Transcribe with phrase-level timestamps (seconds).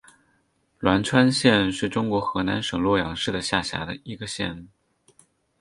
[0.79, 4.67] 栾川县是中国河南省洛阳市的下辖一个县。